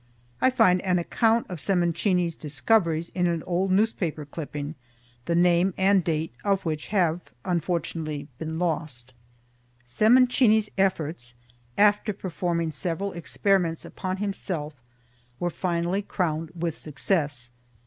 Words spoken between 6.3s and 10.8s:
of which have unfortunately been lost: Sementini's